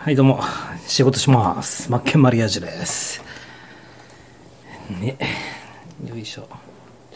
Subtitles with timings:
[0.00, 0.40] はい、どうも、
[0.86, 1.90] 仕事します。
[1.90, 3.20] マッケンマリアージュです。
[4.88, 5.18] ね、
[6.06, 6.42] よいしょ。
[6.42, 6.46] ちょ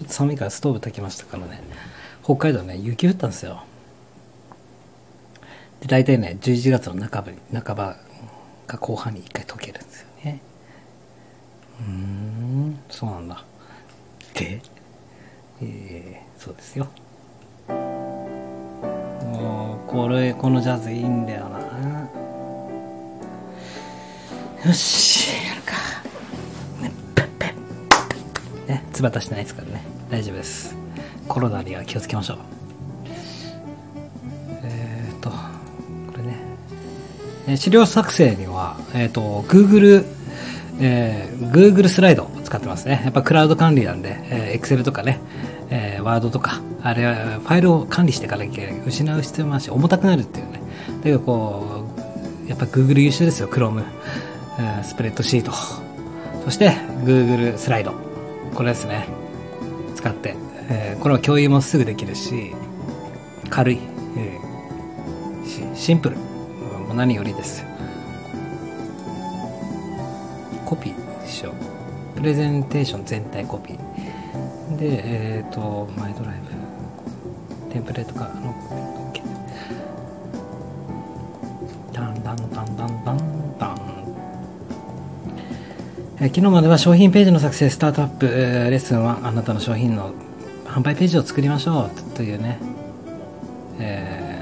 [0.04, 1.62] っと寒いからストーブ炊きましたからね。
[2.24, 3.62] 北海道ね、雪降ったんですよ。
[5.80, 7.96] で、大体ね、11月の半ばに、半ば
[8.66, 10.40] か後半に一回溶けるんですよね。
[11.80, 13.44] うーん、そうなんだ。
[14.34, 14.60] で、
[15.62, 16.88] えー、そうですよ。
[17.68, 21.61] もう、これ、このジャズいいんだよな。
[24.64, 25.72] よし、やるか。
[26.80, 27.54] ね、ペッペ
[28.66, 28.68] ッ。
[28.68, 29.82] ね、つばたしてないですからね。
[30.08, 30.76] 大丈夫です。
[31.26, 32.38] コロナには気をつけましょう。
[34.62, 35.36] えーと、こ
[36.16, 36.36] れね。
[37.48, 40.04] え資料作成には、えっ、と、Google、
[40.80, 43.00] えー Google スライドを使ってますね。
[43.02, 45.18] やっぱクラウド管理なんで、えー Excel とかね、
[45.70, 48.82] えー、Word とか、あれはファイルを管理していかなきゃいけない。
[48.86, 50.62] 失う必要もあるし、重たくなるっていうね。
[50.98, 51.84] だけどこ
[52.46, 53.82] う、やっぱ Google 優秀ですよ、Chrome。
[54.82, 55.52] スプレッドシート。
[56.44, 56.70] そして
[57.04, 57.94] Google スライド。
[58.54, 59.06] これですね。
[59.94, 60.36] 使って。
[60.68, 62.54] えーこれは共有もすぐできるし、
[63.50, 63.78] 軽い。
[64.16, 66.16] えーしシンプル。
[66.16, 67.64] もう何よりです。
[70.64, 72.18] コピーしよう。
[72.18, 74.76] プレゼンテーション全体コピー。
[74.76, 76.34] で、えっ、と、マイドライ
[77.66, 77.72] ブ。
[77.72, 79.01] テンプレートかのコピー。
[86.24, 90.14] え昨日までは商品ページの作成スタートアップ、レッスンはあなたの商品の
[90.66, 92.60] 販売ページを作りましょうというね、
[93.80, 94.36] え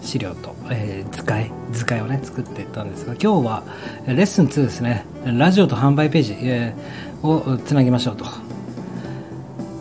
[0.00, 3.64] ー資料と、えー図解図解をね作っていったんですが今日は
[4.06, 5.04] レッスン2ですね。
[5.24, 8.24] ラジオと販売ページ、えーをつなぎましょうと。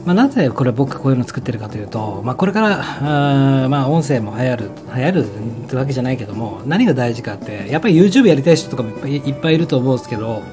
[0.07, 5.25] まあ、なぜこれ僕こういうの作ってるかというと、まあ、これからあまあ音声も流行る流行る
[5.65, 10.43] ってわけじゃないけども何が大事かってやっぱり YouTube やりたい人とかもいっぱいいっぱいいると思うんですけど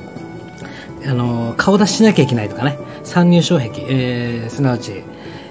[1.07, 2.79] あの顔出ししなきゃいけないとかね。
[3.05, 5.05] 参入障壁、えーすなわち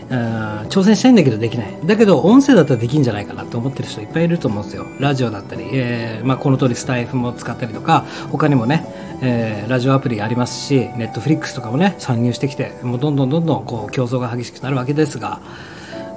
[0.09, 1.77] 挑戦したいんだけどできない。
[1.85, 4.85] だけど音声だったらできるんじゃないかなと思ってる人いっぱいいると思うんですよ。
[4.99, 8.85] ラジオだったり、えーまあ、この通りスタイフも使ったりとか他にもね、
[9.21, 15.39] えーラジオアプリありますしネットフリックスとかもね参入してきてもうどんどんどんどんこう競争が激しくなるわけですが、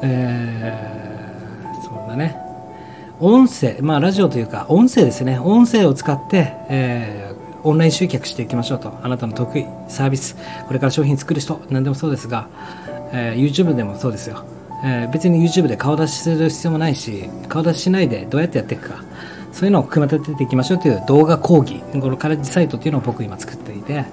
[0.03, 2.37] えーそうだね。
[3.19, 5.39] 音声、まあラジオというか音声ですね。
[5.39, 8.97] 音声を使って、えーオンライン集客していきましょうと。
[9.03, 10.37] あなたの得意サービス。
[10.69, 12.47] これから商品作る人何でもそうですが、
[13.13, 14.45] えー YouTube でもそうですよ、
[14.85, 19.05] えー別に YouTube で顔出しする必要もないし顔出ししないでどうやってやっていくか。
[19.53, 24.05] そういうのを組み立てていきましょうという動画講義このカレッジサイトというのを僕今作っていて、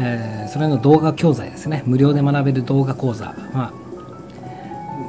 [0.00, 1.84] えーそれの動画教材ですね。
[1.86, 3.72] 無料で学べる動画講座、まあ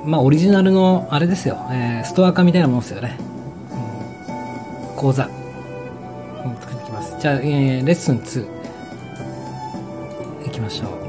[0.06, 3.18] まあオリジナルのあれですよ、えーストア化みたいなもんですよね、
[4.90, 4.96] うん。
[4.96, 5.24] 講座、
[6.62, 7.16] 作っていきます。
[7.20, 8.46] じゃあ、えーレッスン2
[10.46, 11.03] いきましょう。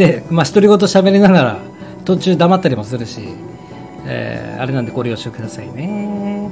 [0.00, 1.60] でまあ独り言喋りながら
[2.06, 3.20] 途中黙ったりもするし、
[4.06, 6.50] えーあれなんでご了承くださいね。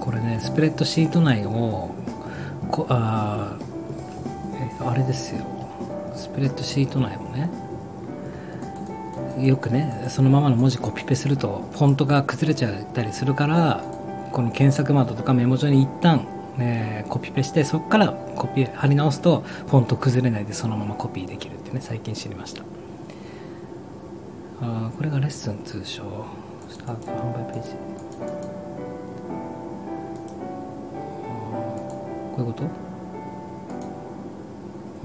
[0.00, 1.94] これねスプレッドシート内を
[2.68, 3.56] こあ
[4.80, 5.44] あれですよ。
[6.16, 7.48] スプレッドシート内をね
[9.46, 13.84] よくねそのままの文字コピペするとフォントが崩れちゃったりするから
[14.32, 16.26] この検索窓とかメモ帳に一旦、
[16.58, 22.62] えーコピペしてそこからコピー貼り直すとフォント崩れないでそのままコピーできるってね最近知りました。
[24.60, 26.26] あこれがレッスン2でしょ
[26.68, 27.70] スタート販売ページ。
[32.34, 32.62] こういうこと？
[32.62, 32.66] う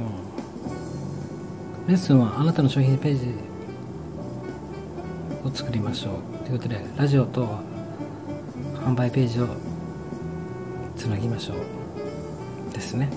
[0.02, 1.88] ん。
[1.88, 3.34] レッスンはあなたの商品ページ
[5.44, 6.14] を作りましょう。
[6.46, 7.48] ということでラジオと
[8.76, 9.48] 販売ページを
[11.08, 12.74] つなぎましょう。
[12.74, 13.10] ですね、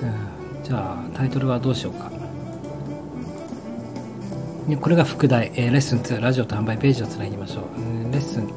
[0.00, 2.08] うん、じゃあタイトルはどうしようか。
[4.80, 8.48] これが副題、えーレッスン2ラジオと販売ページをつなぎましょう、うんレッスン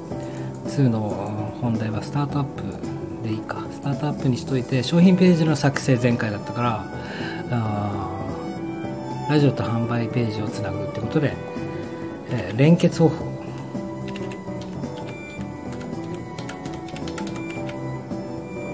[0.66, 2.64] 2の本題はスタートアップ
[3.28, 3.66] でいいか。
[3.72, 6.86] スタートアップにしといて商品ページの作成前回だったから
[7.50, 8.10] あ
[9.30, 11.34] ラジオと販売ページをつなぐってことで、
[12.30, 13.29] えー連結方法。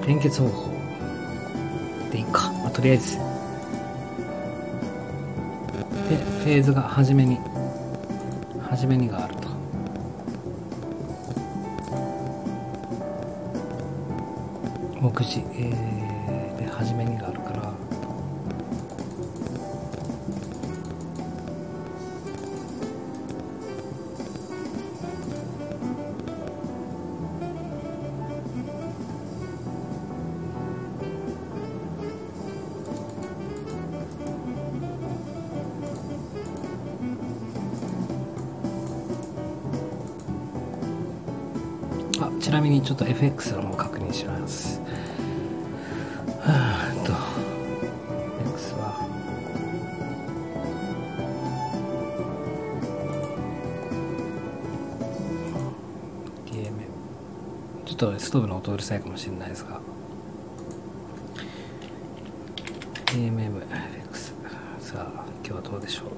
[0.08, 0.70] 連結方法
[2.12, 3.18] でいいか、まあとりあえず。
[6.08, 7.40] でフェーズが初めに
[8.70, 9.50] 初めにがあると。
[15.02, 16.15] 目次、えー。
[57.98, 59.80] ちょっとストーブの音うるさいかもしれないですが。
[63.08, 64.34] AMMFX
[64.82, 66.10] さあ今日はどうでしょう？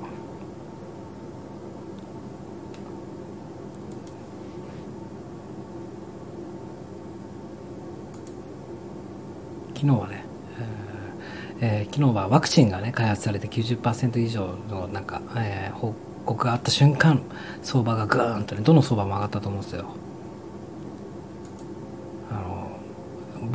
[9.75, 10.25] 昨日はね、
[11.59, 15.93] えーえー昨日はワクチンがね開発されて90%以上のなんか、えー報
[16.25, 17.21] 告があった瞬間
[17.63, 19.85] 相場がグーンとねどの相場も上がったと思うんですよ
[22.29, 22.77] あの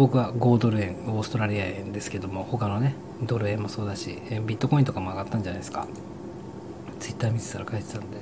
[0.03, 4.19] 僕は5ドル円オーストラリア円ですけども他のねドル円もそうだし
[4.49, 5.87] ビットコインとかも上がったんじゃないですか。
[6.99, 8.17] ツイッター見てたら書いてたんで。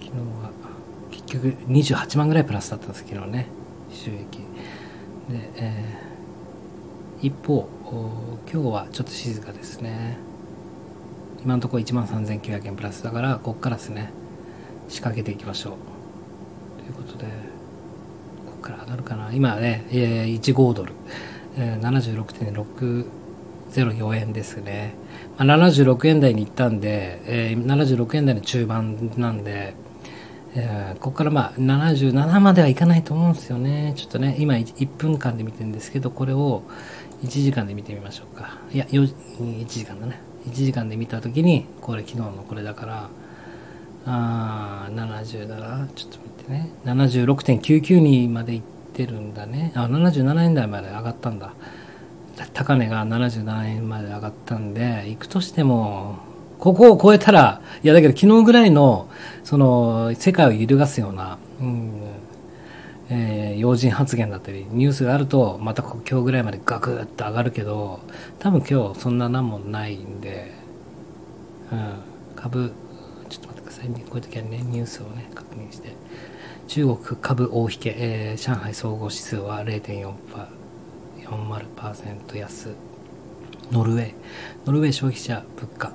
[0.00, 0.50] 昨日は
[1.10, 3.48] 結局28万ぐらいプラスだったんです昨日ね。
[3.90, 4.16] 収益。
[5.28, 7.68] で、えー一方
[8.50, 10.16] 今日はちょっと静かですね。
[11.44, 14.10] 今のところ1万3900円プラスだからここからですね。
[14.88, 15.95] 仕掛けていきましょう。
[18.66, 19.32] ここから上がるかな。
[19.32, 20.92] 今ね、えー1ドル、
[21.56, 23.04] えー、
[23.70, 24.94] 76.604円ですね、
[25.38, 29.74] まあ、76円台に行ったんで、えー76円台の中盤なんで、
[30.56, 33.92] えーここからまあ77まではいかないと思うんですよね。
[33.96, 36.62] ちょっとね今 1, 分間で見てるんですけどこれを
[37.22, 38.58] 1時間で見てみましょうか。
[38.72, 43.10] いや1時間だね1時間で見た時にこれ昨日のこれだから
[44.06, 46.35] あー77ちょっと見て。
[46.48, 46.70] ね。
[46.84, 48.62] 76.99にまでいっ
[48.94, 49.72] てるんだね。
[49.74, 51.52] あ77円台まで上がったんだ。
[52.52, 56.18] 高値が77円まで上がったんで行くとしても
[56.58, 59.08] ここを超えたらいやだけど昨日ぐらいの
[59.44, 62.02] その世界を揺るがすような、うん
[63.08, 68.00] えー要人発言だったりニュースがあるとまた今日ぐらいまでガクッと上がるけど
[68.38, 70.52] 多分今日そんな何もないんで、
[71.72, 71.94] うん、
[72.36, 72.72] 株
[73.76, 75.92] ちょっと待ってくださいねこういう時はねニュースをね確認して
[76.68, 80.66] 中国株大引け、えー上海総合指数は0.4%パー
[81.26, 82.68] 40%安。
[83.72, 84.14] ノルウェー
[84.64, 85.92] ノルウェー消費者物価、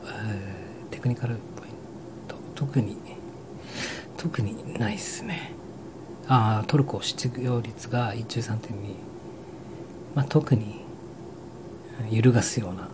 [0.90, 1.72] テクニカルポイン
[2.28, 2.36] ト。
[2.56, 2.98] 特に
[4.18, 5.54] 特にないですね。
[6.28, 8.96] あトルコ失業率が13.2
[10.16, 10.82] まあ特に
[12.10, 12.90] 揺るがすような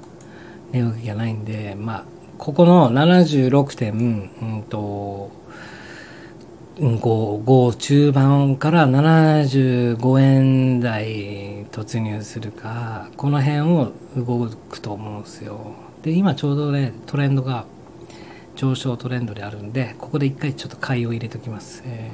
[0.71, 2.05] 値動きがないんでまあ
[2.37, 5.31] ここの76点、うんと、
[6.77, 6.99] 5,
[7.43, 15.73] 5中盤から75円台突入するかこの辺を動くと思うんですよ。
[16.03, 17.65] で今ちょうどねトレンドが
[18.55, 22.11] 上昇トレンドであるんでここで一回ちょっと買いを入れておきます、え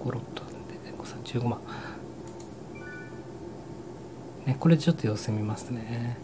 [0.00, 0.74] ー、5ロットなんで
[1.24, 1.58] 15万。
[4.44, 6.18] ねこれちょっと様子見ますね。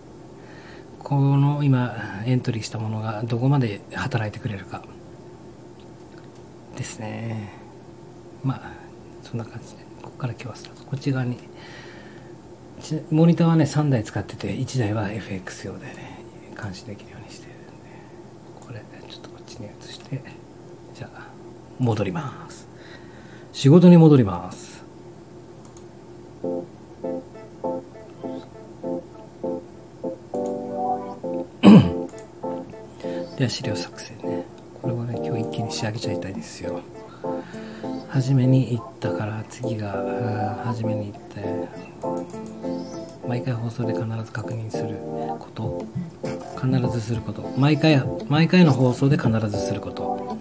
[1.02, 4.84] この今エントリーしたものがどこまで働いてくれるか
[6.77, 7.53] ですね。
[8.44, 8.72] まあ
[9.22, 9.84] そんな感じで。
[10.03, 10.84] ここから今日はスタート。
[10.84, 11.39] こっち側に
[13.10, 16.20] モニターはね3台使ってて1台は FX 用でね
[16.60, 17.65] 監視できるようにしてるんで。
[18.67, 20.22] これちょっとこっちに移して
[20.94, 21.27] じゃあ
[21.79, 22.69] 戻ります。
[23.53, 24.69] 仕事に戻ります。
[33.41, 34.44] では資料作成ね。
[34.82, 36.82] これはね今日一気に仕上げちゃいたいですよ。
[38.11, 41.67] 初めに行ったから次が初めに行って
[43.27, 44.99] 毎回放送で必ず確認する
[45.39, 45.87] こと。
[46.61, 47.41] 必ずすること。
[47.56, 50.37] 毎回毎回の放送で必ずすること。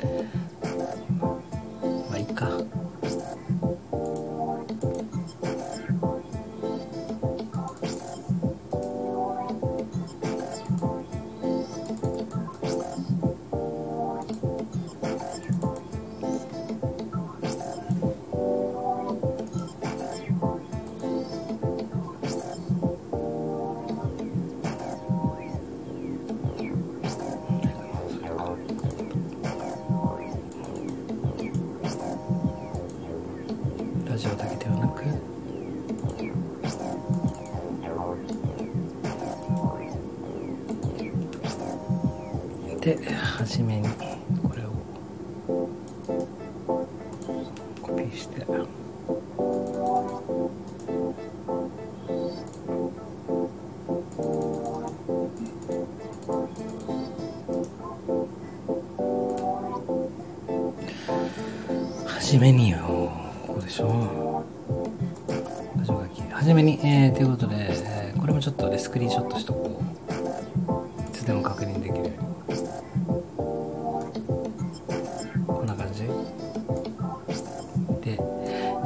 [62.39, 62.77] じめによ
[63.45, 64.45] ここでしょ。
[65.77, 71.09] 箇条書きはじめに、えー、ということで、えーこれもちょっとねスクリーンショットしとこう。
[71.09, 72.13] いつでも確認できるように。
[75.47, 76.03] こんな感じ。
[78.03, 78.17] で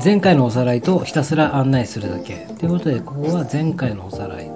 [0.03, 2.47] 前回のおさらいとひたすら案内するだけ。
[2.57, 4.49] ということでここは前回のおさらい。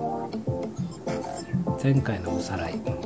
[1.84, 2.97] 前回のおさらい。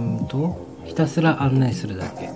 [0.00, 2.29] うんとひたすら案内するだけ。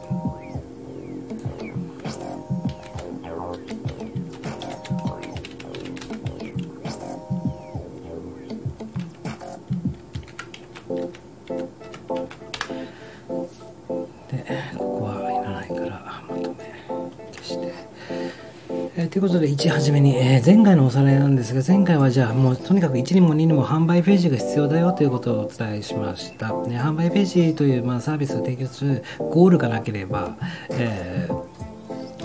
[19.15, 30.37] ということで一初めに、えー前回のおさらいなんですが前回はじゃあもうとにかく1にも2にも販売ページが必要だよということをお伝えしました、ね、販売ページという、まあ、サービスを提供するゴールがなければ、
[30.71, 31.34] えー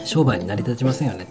[0.09, 1.27] 商売に成り立ちませんよね。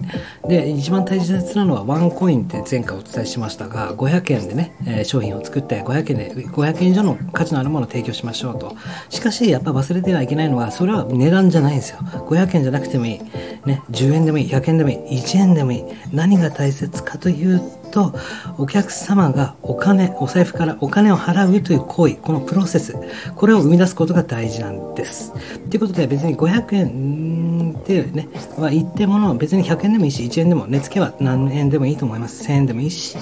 [0.48, 8.76] で、一番大切なのはワンコインって前回お伝えしましたが、500円でね、え商品を作って500円で、500円以上の価値のあるものを提供しましょうと。
[9.08, 11.98] しかし、やっぱ忘れてはいけないのは、それは値段じゃないんですよ。
[11.98, 13.20] 500円じゃなくてもいい。
[13.66, 15.84] ね、10円でもいい、100円でもいい、1円でもいい。
[16.12, 18.14] 何が大切かというと、
[18.58, 22.96] お客様がお金、お財布からお金を払うという行為、このプロセス、
[23.36, 25.32] これを生み出すことが大事なんです。
[25.70, 32.44] ということで、別に500円うーんってね、は言ってもの、別に100円でもいいし、1円でも、値付けは何円でもいいと思います。
[32.44, 33.16] 1000円でもいいし、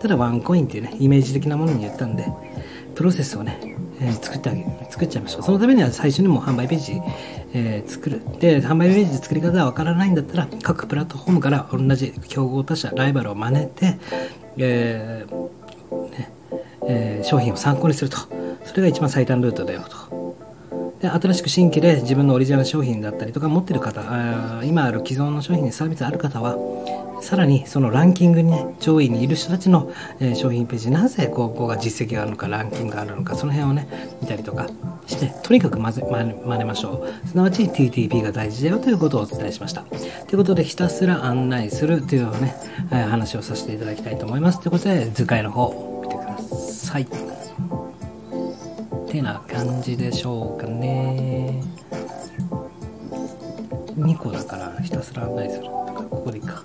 [0.00, 2.26] ただワンコインっていうね、イメージ的なものに言ったんで、
[2.94, 3.58] プロセスをね、
[4.00, 5.42] えー作ってあげる、作っちゃいましょう。
[5.42, 7.00] そのためには最初にもう販売ページ、
[7.52, 8.22] えー作る。
[8.38, 13.98] で、販売イメージ作り方がわからないんだったら、各プラットフォームから同じ競合他社、ライバルを真似て、
[14.56, 16.32] えーね
[16.86, 18.18] えー商品を参考にすると。
[18.64, 20.36] それが一番最短ルートだよと。
[21.00, 26.56] で新しく新規で自分のオリジナル商品だったりとか持ってる方あ今ある既存の商品にサービスある方は
[27.22, 33.88] さらにそのランキングに、ね、上位にいる人たちの、えー商品ページなぜここが実績があるのかランキングがあるのかその辺をね
[34.22, 34.68] 見たりとか
[35.06, 37.28] してとにかく混ぜ真似ましょう。
[37.28, 39.82] すなわち TTP が大事だよということをお伝えしました。
[39.82, 39.98] とい
[40.34, 42.54] うことでひたすら案内するというね、
[42.90, 44.60] えー話をさせていただきたいと思います。
[44.60, 47.89] ということで図解の方を見てください。
[49.10, 51.60] てな感じでしょうかね。
[53.96, 55.64] 2個だからひたすら案内する。
[55.64, 56.62] とかここでいいか。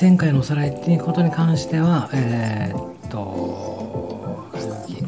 [0.00, 4.50] 前回のおさらいっていうことに関してはえーっと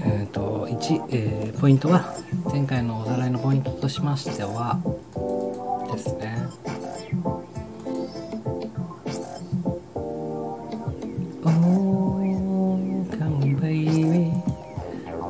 [0.05, 2.15] えーっと1、えーポイントは
[2.53, 4.81] 前回のおさらいのポイントとしましては
[5.93, 6.39] ですね。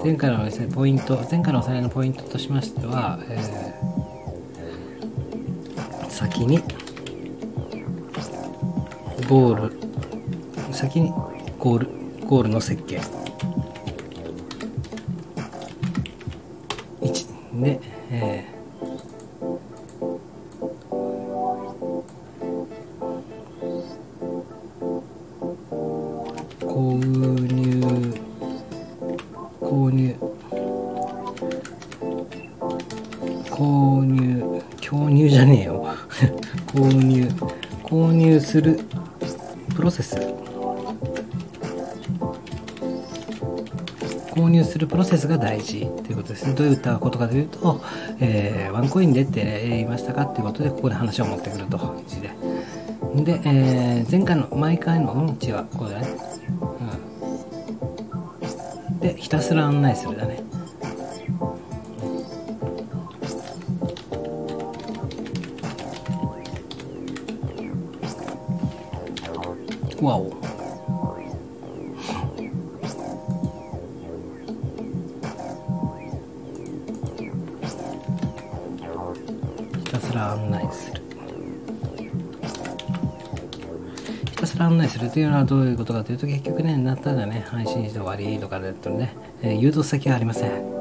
[0.05, 3.79] 前回のですねポイント前回のおさらいのポイントとしましては、えー
[6.09, 6.61] 先に
[9.29, 10.73] ゴール。
[10.73, 11.11] 先に
[11.59, 11.89] ゴール。
[12.27, 12.99] ゴールの設計。
[17.03, 17.79] 1で、
[18.11, 18.59] えー。
[26.61, 27.77] 購入
[29.61, 30.17] 購入
[33.51, 35.87] 購入購入じゃねえよ。
[36.73, 37.29] 購入
[37.85, 38.81] 購入する
[39.79, 40.17] プロセス。
[44.33, 46.55] 購入するプロセスが大事ということですね。
[46.55, 47.81] どういったことかというと、
[48.19, 52.31] えーワンコインでって言いましたかということでここで話を持ってくると1で。
[53.23, 56.09] で、えー前回の毎回のうんちはこうだね
[58.91, 58.99] うん。
[58.99, 60.17] でひたすら案内する。
[60.17, 60.28] だね
[70.07, 70.31] わお。
[79.85, 81.03] ひたすら案内する。
[84.31, 90.78] ひたすら案内するというのはどういうことかというと結局ねなったらね配信して終わりとかだとね、えー誘導先はありません。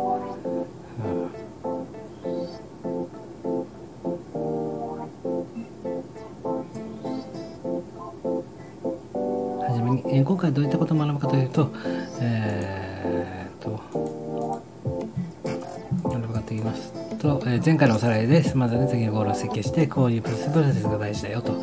[18.57, 21.53] まずね、次のゴールを設計して、こういうプロセスプロセスが大事だよと。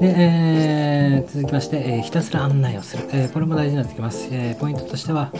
[0.00, 3.08] で、えー続きまして、えーひたすら案内をする。
[3.12, 4.28] えーこれも大事になってきます。
[4.32, 5.32] えーポイントとしては、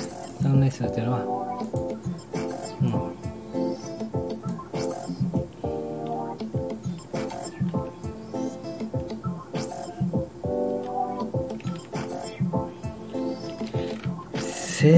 [0.44, 1.26] 案内するというのは、
[2.82, 3.16] うん。
[14.38, 14.90] セ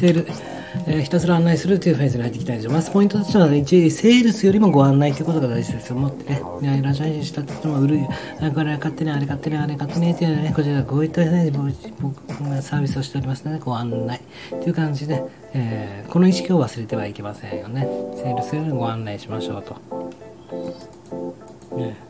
[0.00, 0.26] セール、
[0.86, 2.90] えーひたすら案内するというフェーズに入っていきたいと思います。
[2.90, 5.96] ポイントとしては、一セールスよりもご案内ということが大事ですよ。
[5.96, 8.00] もってね、ねラジオ配信したっても売る、
[8.40, 17.86] あこれ買ってね、あれ買ってね、あれ買ってねっていうのね、こちらこういったね、僕僕がサービスをしておりますので、ご案内という感じで、えーこの意識を忘れてはいけませんよね。
[18.16, 19.76] セールスよりもご案内しましょうと。
[21.76, 22.09] ね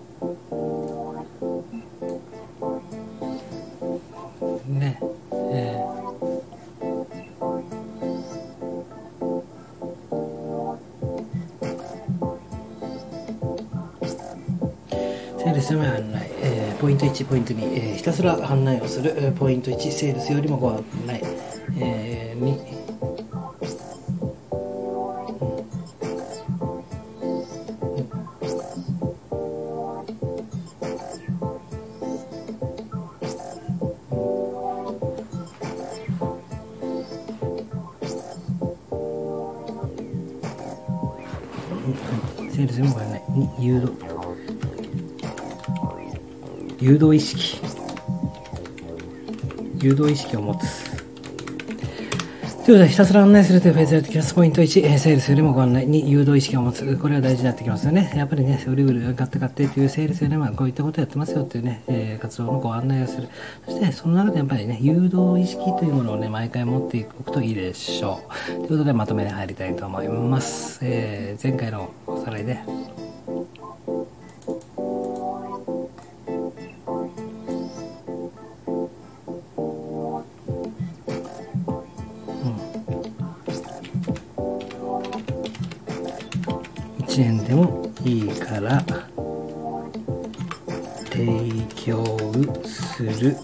[17.24, 21.22] 1、ポイント2、えーひたすら案内をする、ポイント1、セールスよりもご案内、
[46.90, 47.61] 誘導意識。
[49.81, 50.90] 誘導意識を持つ。
[50.90, 50.98] という
[52.57, 54.35] ことでひたすら案内するというフェーズやってきます。
[54.35, 56.96] ポイント1、セールスよりもご案内2誘導意識を持つ。
[56.96, 58.12] これは大事になってきますよね。
[58.16, 63.29] やっぱりね売る売る買って買ってというセールスよりもこういったことをやってますよっていうね、え活動のご案内をする。
[63.66, 68.53] そしてその中でやっぱりね誘導意識というものをね毎回持っておくといいでしょう。
[68.53, 72.59] ということでまとめに入りたいと思います、えー前回のおさらいで
[87.20, 88.83] 1円でもいいから
[91.11, 91.26] 提
[91.76, 92.02] 供
[92.64, 93.37] する。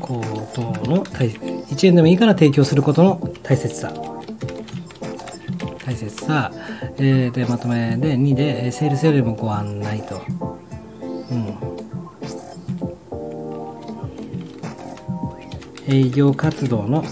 [0.00, 0.20] こ
[0.54, 3.92] との大1円でもいいから提供することの大切さ。
[5.86, 6.52] 大切さ、
[6.98, 10.20] えーでまとめで2でえセールスよりもご案内と、
[11.30, 11.56] うん、
[15.86, 17.04] 営業活動の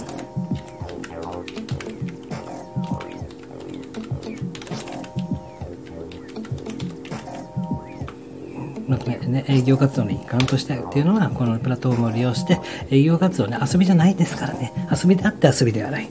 [9.53, 12.61] 営業活動の一環としてっていうのはこのプラットフォームを利用して
[12.91, 14.73] 営業活動ね遊びじゃないですからね。
[14.91, 16.09] 遊びであって遊びではない。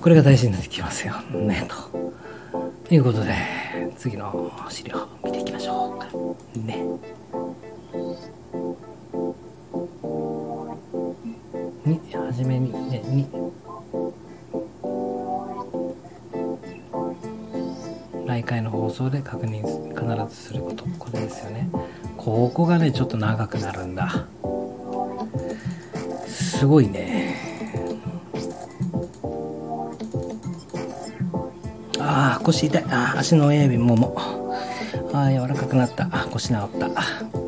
[0.00, 1.14] これが大事になってきますよ。
[1.32, 1.66] ね
[2.88, 3.34] ということで
[3.96, 4.39] 次の
[22.80, 24.26] ねちょっと長くなるんだ。
[26.26, 27.36] すごいね。
[31.98, 32.84] ああ腰痛い。
[32.90, 34.14] あ足の親指もも
[35.12, 36.08] ああ柔らかくなった。
[36.10, 37.39] あ腰治った。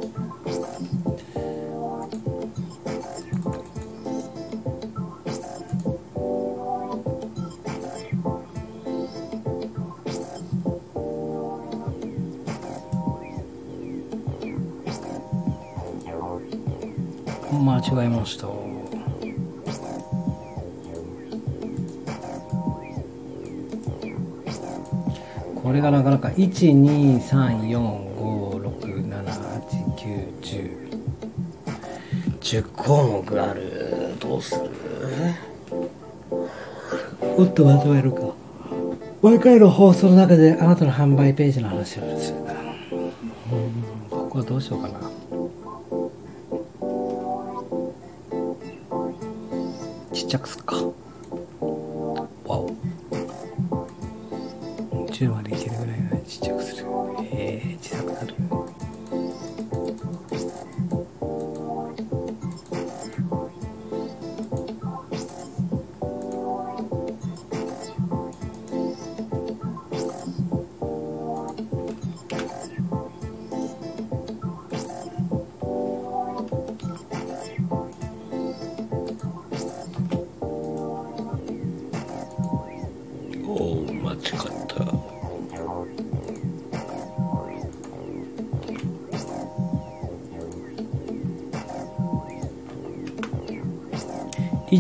[18.33, 18.47] した。
[25.63, 27.81] これがなかなか一二三四
[28.17, 29.37] 五六七八
[29.97, 30.07] 九
[30.41, 30.71] 十。
[32.41, 34.17] 十項目ある。
[34.19, 34.61] どうする？
[37.39, 38.35] もっとまとめるか。
[39.23, 42.39] 毎回の放送の中であなたの販売ページの話をする。
[42.45, 42.53] か、
[43.53, 43.73] うん、
[44.11, 45.22] ここはどうしようかな。
[50.33, 50.77] ちっちゃくすっか。
[50.77, 50.83] わ
[51.61, 52.75] お。
[55.11, 56.12] 10までいけるぐらいの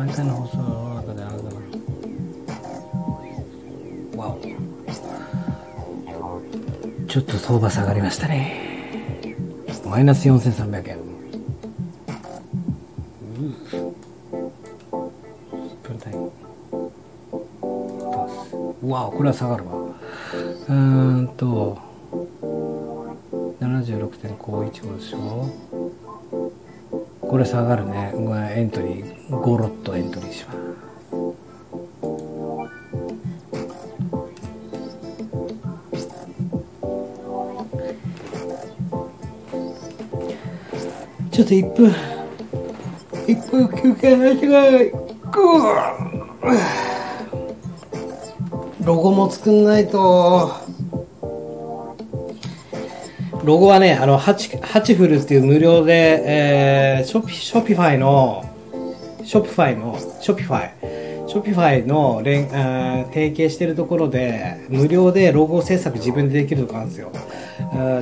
[0.03, 1.49] 毎回の放送の中であれだな。
[4.17, 4.39] わお。
[7.07, 9.35] ちょっと相場下がりましたね。
[9.85, 10.97] マイナス4300円。
[15.83, 16.31] 分単位
[18.91, 19.71] わこれは下がるわ。
[19.75, 21.77] うーんと。
[23.59, 25.70] 76.515でしょ。
[27.31, 28.13] これ下がるね。
[28.57, 29.29] エントリー。
[29.29, 30.57] 5ロットエントリーします。
[41.31, 41.95] ちょっと1分。
[43.27, 44.91] 1分休憩入ってこい
[45.31, 46.65] ぐー
[48.83, 50.51] ロゴも作んないと。
[53.43, 58.45] ロゴはね、あの、ハチ、 Hatchful っていう無料で、えー、ショピ、 Shopify の、
[59.23, 67.11] Shopify の、 Shopify、Shopify の連、あー提携してるところで、無料でロゴ制作自分でできるとこあるんですよ。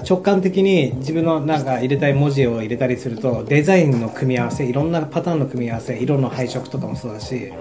[0.06, 7.54] 直感的に自分のなんか入れたい文字を入れたりすると、デザインの組み合わせ、いろんなパターンの組み合わせ、色の配色とかもそうだし、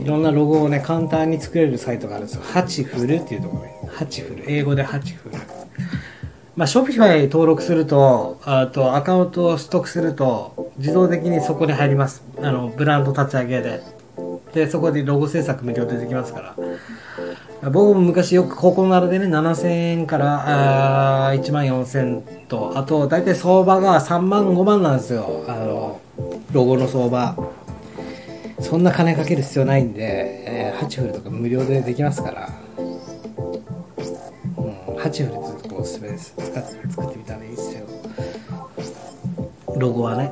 [0.00, 2.42] いろんなロゴをね、簡単に作れるサイトがあるんですよ。
[2.44, 3.74] Hatchful っていうところね。
[3.88, 4.44] Hatchful。
[4.50, 5.29] 英語で Hatchful。
[6.56, 12.24] まあ、 Shopify 登録すると、あとアカウントを取得すると、自動的にそこに入ります。
[12.38, 13.82] あの、ブランド立ち上げで。
[14.52, 16.54] で、そこでロゴ制作無料でできますか
[17.62, 17.70] ら。
[17.70, 25.44] 僕も昔よくココナラでね、7000円からあー1万4000と、あと、大体相場が3万5万なんですよ。
[25.46, 26.00] あの、
[26.52, 27.36] ロゴの相場。
[28.60, 32.48] そんな金かける必要ないんで、えー、 Hatchful とか無料でできますから。
[34.56, 36.34] うん、ハチフルおすすめです。
[36.36, 36.44] 使
[36.90, 37.86] 作ってみたらいいですよ。
[39.76, 40.30] ロゴはね。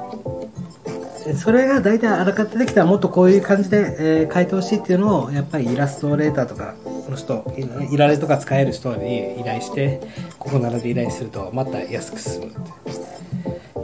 [1.37, 6.75] それが大体あらかたできたらもっとこういう感じで、えー書いてほしいっていうのをやっぱりイラストレーターとか
[7.09, 7.45] の人
[7.91, 10.01] いられとか使える人に依頼して
[10.39, 12.59] ここならで依頼するとまた安く進むって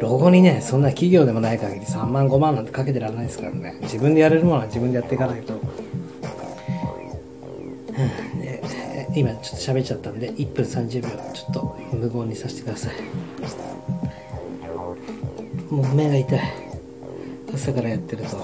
[0.01, 5.61] ロゴにねそんな企業でもない限り3万5万なんてかけてられないですからね自分でやれるものは自分でやっていかないと、
[9.17, 12.95] 今ちょっと喋っちゃったんで1分30秒ちょっと無言にさせてください。
[15.73, 16.41] もう目が痛い。
[17.55, 18.37] 朝からやってると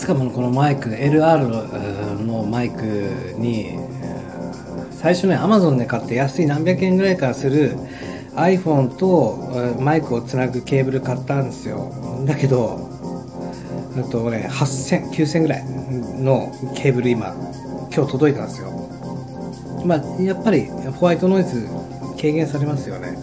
[0.00, 3.78] あの今タスカムのこのマイク LR のマイクに
[4.92, 7.76] 最初ねアマゾンで買って安い何百円ぐらいからする
[8.34, 11.92] iPhone とマイクをつなぐケーブル買ったんですよ。
[12.26, 12.88] だけど
[13.98, 17.34] あとね8000、9000ぐらいのケーブル今
[17.94, 18.70] 今日届いたんですよ。
[19.84, 20.66] まあやっぱり
[20.98, 21.66] ホワイトノイズ
[22.16, 23.18] 軽減されますよね。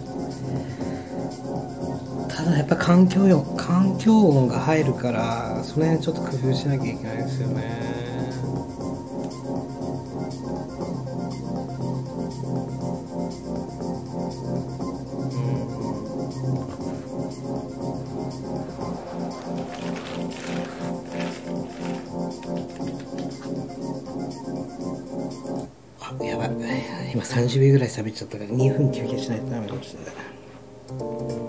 [2.28, 5.47] ただやっぱ環境よ環境音が入るから
[5.78, 7.62] その辺ちょっと工夫しなきゃいけないですよね。
[26.00, 26.50] あやばい。
[27.14, 30.10] 今30秒ぐらい喋っちゃったから2分休憩しないとダメかもしれな
[31.44, 31.47] い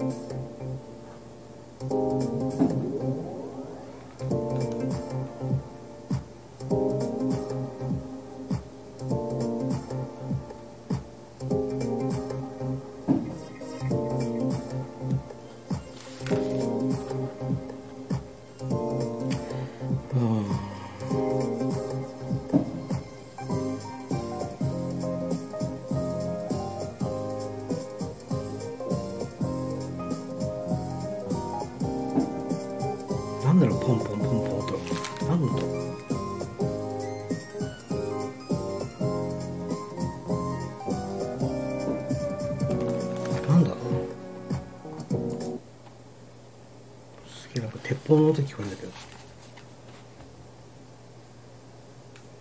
[48.09, 48.91] 子供の時砲の音聞こえるんだけど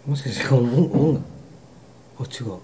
[0.07, 1.27] もしかしてこの音音楽
[2.21, 2.59] あ違う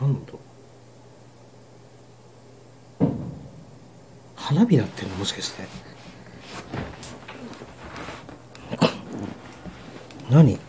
[0.00, 0.40] 何の音
[4.36, 5.64] 花火鳴ってんのもしかして
[10.30, 10.60] 何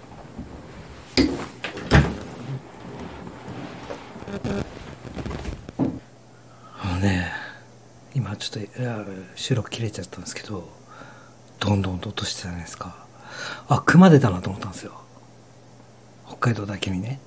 [6.81, 7.31] あのね
[8.13, 9.03] 今ちょっといや
[9.45, 10.67] 収録切れちゃったんですけど
[11.59, 13.05] どんどんと落としてたじゃないですか。
[13.67, 14.99] あ熊出たなと思ったんですよ。
[16.25, 17.19] 北海道だけにね。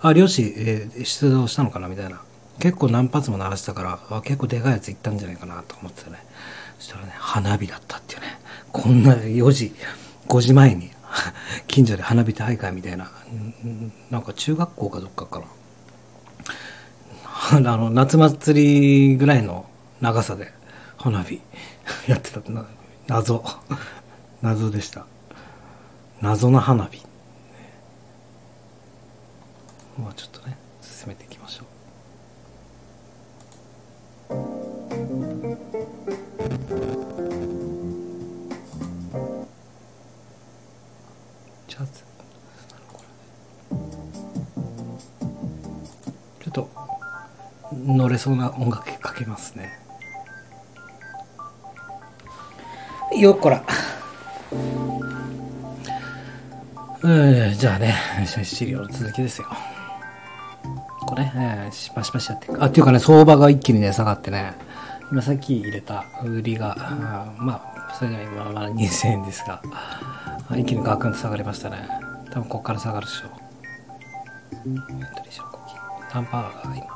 [0.00, 2.20] あ漁師、えー出動したのかなみたいな。
[2.58, 6.18] 結構何発も鳴らしたからあ結構でかいやつ行ったんじゃないかなと思ってたね。
[6.80, 8.40] そしたらね花火だったっていうね。
[8.72, 9.72] こんな4時
[10.26, 10.90] 5時前に
[11.68, 13.08] 近所で花火大会みたいな。
[14.10, 15.46] なんか中学校かどっかかな。
[17.72, 19.66] あの夏祭りぐらいの
[20.00, 20.56] 長さで。
[20.96, 21.40] 花火。
[22.08, 22.40] やってた
[23.06, 23.44] 謎。
[24.42, 25.06] 謎でした。
[26.20, 27.04] 謎の花火。
[29.96, 31.66] もうちょっとね進めていきましょう。
[41.68, 42.04] ジャズ
[46.40, 46.68] ちょっと
[47.72, 49.85] 乗れそうな音楽かけますね。
[53.14, 53.62] よっこら。
[57.02, 57.94] うんじゃあね
[58.42, 59.46] 資料の続きですよ。
[61.06, 64.54] これ、えー、しばしばしやっていくあっていうかね相場が一気にね下がってね
[65.12, 69.62] 今さっき入れた売りがあまあそれでは今まだ2000円ですが
[70.56, 71.88] 一気にガクンと下がりましたね。
[72.32, 73.30] 多分ここから下がるでしょう。
[74.68, 74.82] エント
[75.22, 75.78] リー証拠金
[76.10, 76.86] タンパワーが今。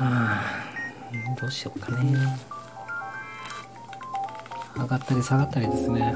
[0.00, 0.67] あー。
[1.40, 2.16] どうしようかね。
[4.76, 6.14] 上がったり下がったりですね。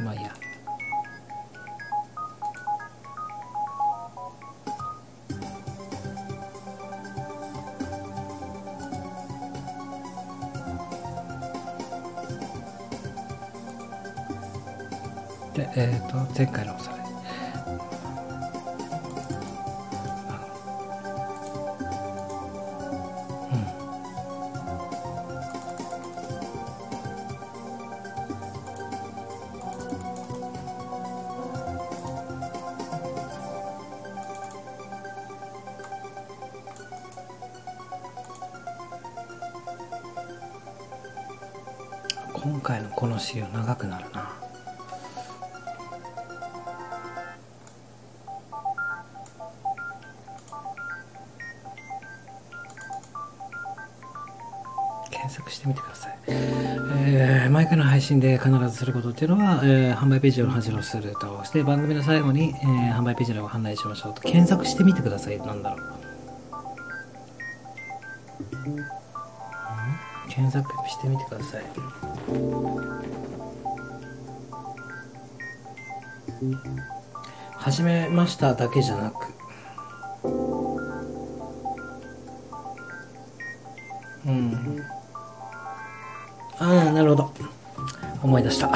[0.00, 0.32] まあいいや。
[15.54, 16.93] でえっ、と前回のおさ
[42.44, 44.30] 今回のこの資料長くなるな
[55.10, 56.18] 検索してみてください。
[56.28, 65.38] えー、毎回の配信で必ずすることっていうのは、えー、販売ページを恥をするとして、番組の最後に、えー、販売ページを案内しましょうと、検索してみてください。
[65.38, 66.04] なんだろう。
[70.28, 72.13] 検索してみてください。
[77.58, 79.34] 始めましただけじゃなく、
[84.26, 84.82] うん。
[86.58, 87.32] ああ、なるほど。
[88.22, 88.70] 思い出した。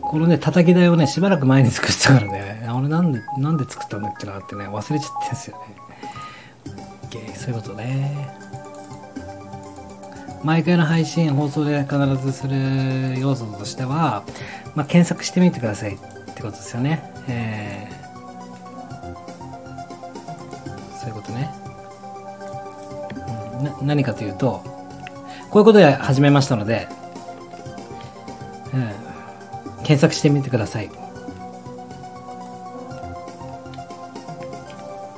[0.00, 5.76] このね、叩き台をね、しばらく前に作ってたからね、俺なんで、なんで作ったんだっけなってね、忘れちゃってんすよね
[7.08, 7.34] OK。
[7.34, 8.41] そういうことね。
[10.44, 14.24] 毎回の配信、放送で必ずする要素としては、
[14.74, 15.98] まあ、検索してみてくださいっ
[16.34, 17.12] てことですよね。
[17.28, 21.50] えー、そういうことね。
[23.62, 24.62] な何かというと、
[25.50, 26.88] こういうことで始めましたので、
[28.74, 28.90] うん、
[29.84, 30.90] 検索してみてください。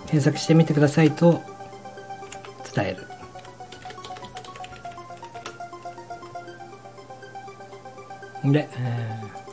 [0.06, 1.42] 検索してみてくださいと
[2.74, 3.13] 伝える。
[8.52, 9.44] で、えー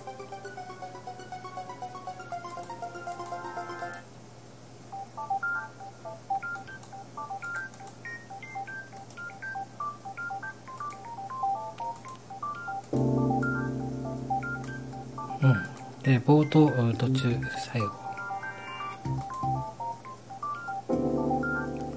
[16.04, 17.88] で冒頭途中最後。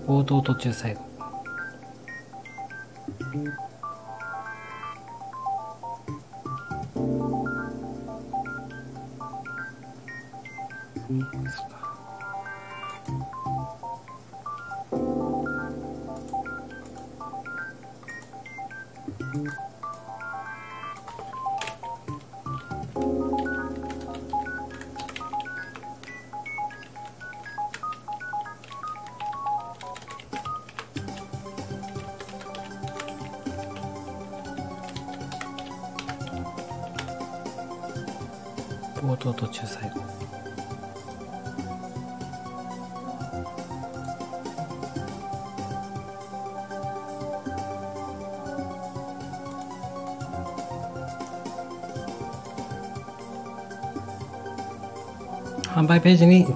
[0.06, 1.00] 冒頭途中最後。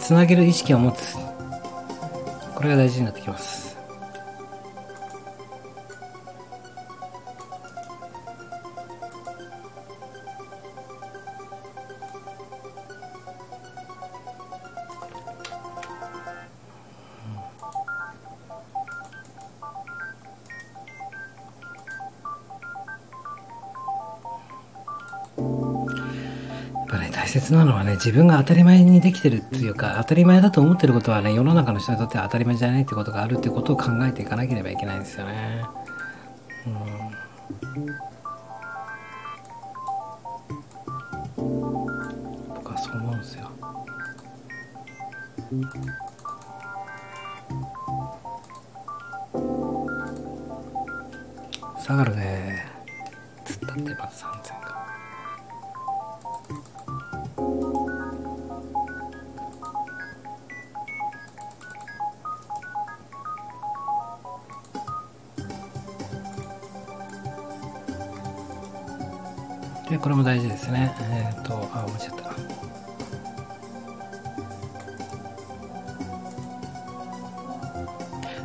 [0.09, 1.19] つなげる意識を持つ。
[2.55, 3.68] これが大事になってきます。
[27.89, 35.65] ね自分が当たり前にできてるっていうか当たり前だと思ってることはね世の中の人にとっては当たり前じゃないってことがあるってことを考えていかなければいけないんですよね。
[36.67, 36.75] うん、
[42.55, 43.51] 僕はそう思うんですよ。
[51.81, 52.67] 下がるね。
[53.47, 54.58] つったってまだ3000
[69.99, 70.95] でこれも大事ですね。
[71.11, 72.29] えっ、ー、とあ間違った。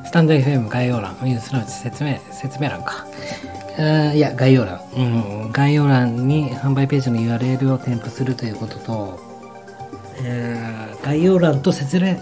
[0.05, 3.05] スタンド FM 概要欄すなわち説明説明欄か。
[3.77, 5.01] あいや概要欄、う
[5.47, 9.19] ん、概要欄に販売ページの URL を添付するということと、
[10.23, 12.17] えー、概要欄と説明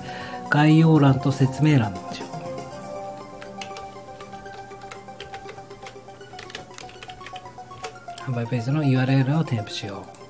[0.49, 1.99] 概要欄と説明欄の
[8.41, 10.20] うち販売ページの URL を添付しよう。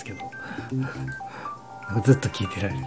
[0.00, 0.30] すけど。
[2.04, 2.86] ずっと聞いてられる。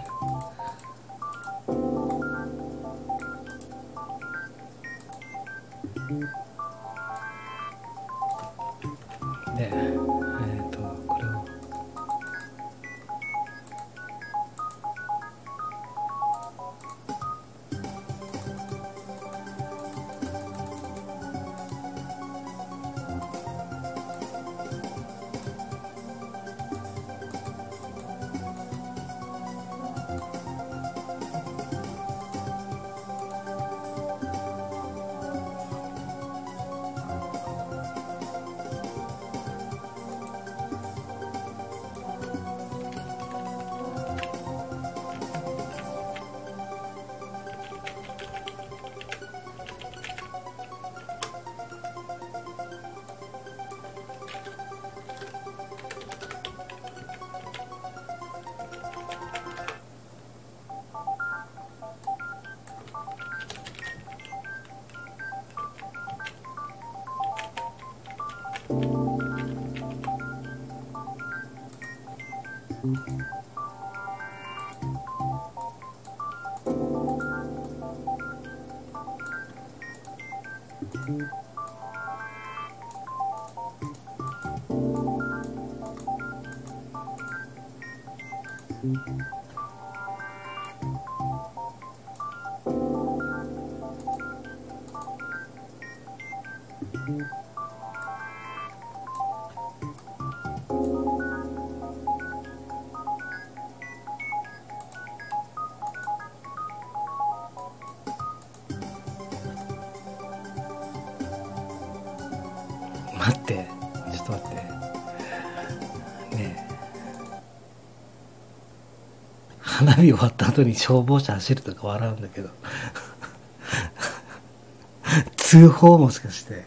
[120.04, 122.50] 花火終わった後に消防車走るとか笑うんだけど。
[125.36, 126.64] 通報もしかして。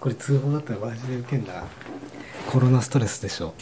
[0.00, 1.64] これ通報だったらマジでウケんな。
[2.50, 3.54] コロナストレスでしょ。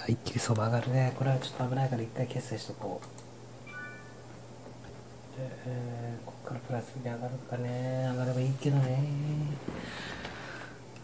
[0.00, 1.12] あ一気にそば上がるね。
[1.16, 3.06] これはちょっと危ないから一回決済しとこう。
[5.40, 8.08] で、えーこっからプラスに上がるかね。
[8.10, 9.04] 上がればいいけどね。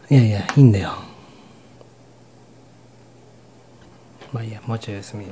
[0.09, 1.14] いやいやいいんだよ
[4.35, 5.27] まあいいやもうちょい休み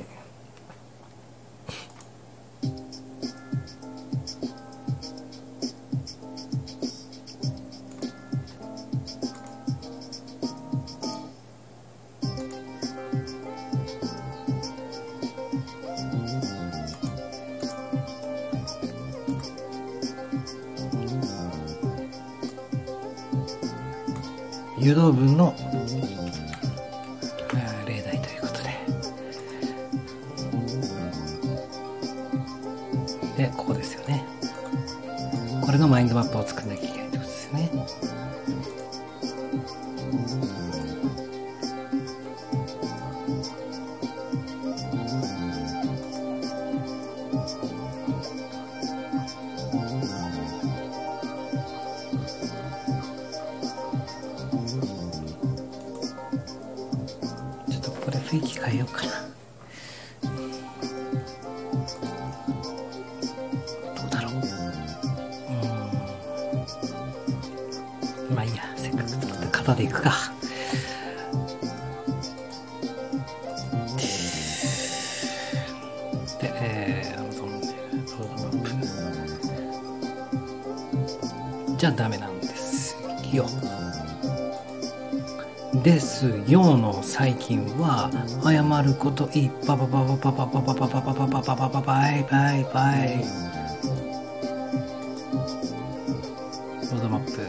[97.34, 97.42] ステ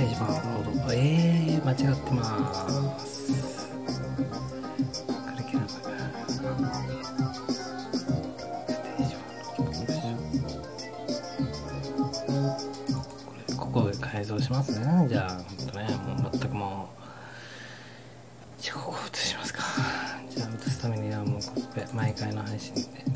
[0.00, 0.92] ージ1ロード。
[0.94, 2.24] えー、間違ってま
[2.98, 3.68] す。
[5.26, 9.14] カリキュラムステージ
[13.52, 15.06] 1ここで改造しますね。
[15.06, 15.88] じゃあほんとね
[16.22, 16.88] もう全くも
[18.58, 19.62] うじゃあここ映しますか
[20.30, 23.09] じゃあ映すためにはもうコスペ毎回の配信で。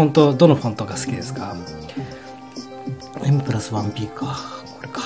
[0.00, 1.54] フォントどのフォントが好きですか
[3.22, 4.34] ？M プラス 1P か。
[4.76, 5.02] これか。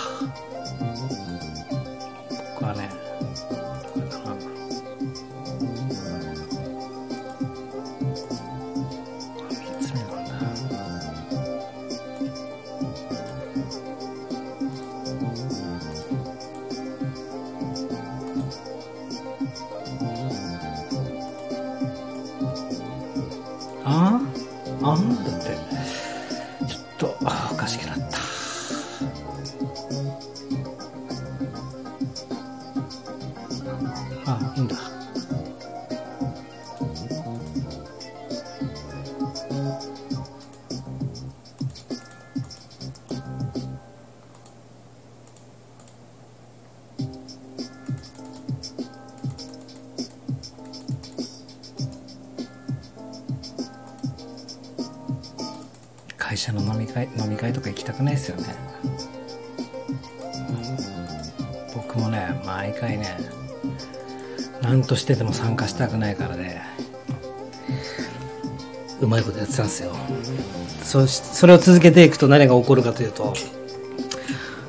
[2.54, 2.88] 僕はね
[3.92, 4.36] これかな
[9.50, 10.34] 3つ目なんだ。
[23.86, 24.23] ああ
[25.04, 25.53] あ
[64.84, 66.62] としてでも参加したくないからね。
[69.00, 69.92] うまいことやってたんですよ。
[70.82, 73.34] そしそれを続けていくと何が起こるかというと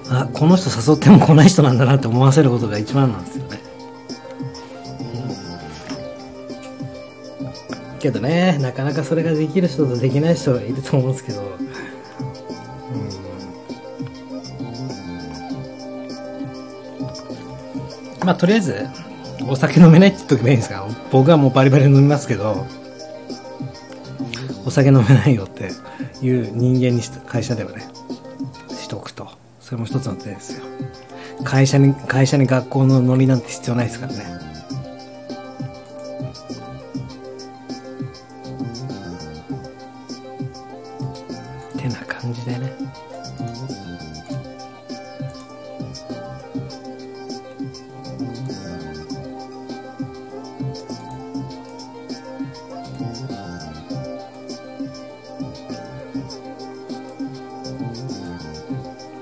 [0.10, 3.60] あこの人誘っても来ない人なんだなって思わせることが一番なんですよね。
[8.00, 11.46] けどねなかなかそれができる人とできない人がいると思うんですけど、う
[18.24, 18.88] ん、まあとりあえず
[19.48, 20.88] お酒飲めないって言っとけばいいんですか？
[21.12, 22.66] 僕はもうバリバリ飲みますけど
[24.66, 25.70] お酒飲めないよって
[26.26, 27.88] いう人間に会社ではね
[28.70, 29.30] しとくと。
[29.60, 30.66] それも一つの手ですよ。
[31.44, 34.35] 会社に会社に学校のノリなんて必要ないですからね。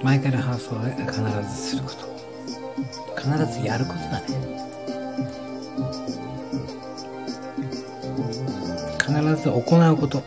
[0.03, 2.13] 毎回の放送で必ずすること。
[3.15, 4.27] 必ずやることだね。
[8.99, 10.21] 必ず行うこと。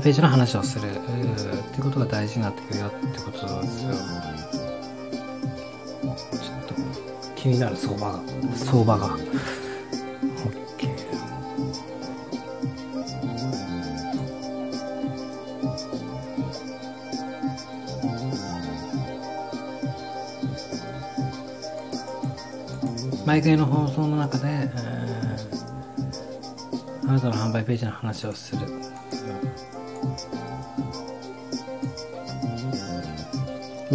[0.00, 0.88] 販売ページの話をする。
[0.90, 3.92] っていうことが大事になってくるよってことですよ。
[6.02, 6.74] ちょっと
[7.36, 8.22] 気になる相場が。
[8.56, 9.18] 相場が。
[9.18, 9.26] OK
[23.26, 25.10] 毎回の放送の中で、えー
[27.10, 28.79] あなたの販売ページの話をする。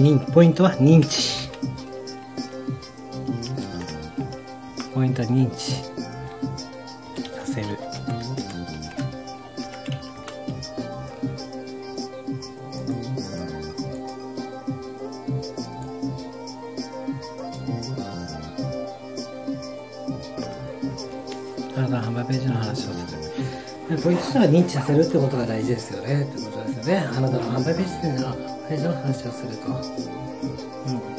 [0.05, 1.49] ポイントは認知。
[4.93, 5.81] ポイントは認知さ
[7.43, 7.67] せる。
[21.75, 23.11] あなたの販売ページの話をす
[23.91, 23.97] る。
[24.03, 26.21] ポイントは認知させるってことが大事ですよね。
[26.21, 27.07] ってことですよね。
[27.11, 29.67] あなたの販売ページっていうのは、ページの話をすると。
[29.67, 31.14] うん。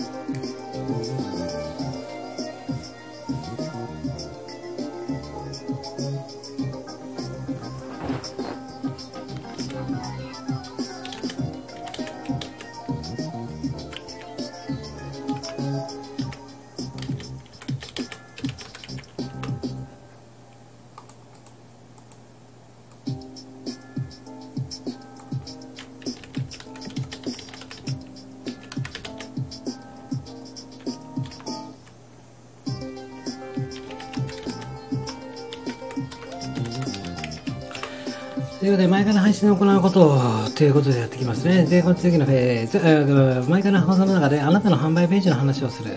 [40.56, 41.66] ということでやってきますね。
[41.66, 45.90] で、この次のフェーズ、えー前から放送の中であなたの販売ページの話をする。